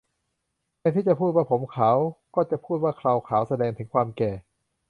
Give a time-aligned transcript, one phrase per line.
[0.77, 1.97] แทนที่จะพูดว่าผมขาว
[2.35, 4.31] ก็จะพูดว่าเคราขาว แสดงถึงความแก่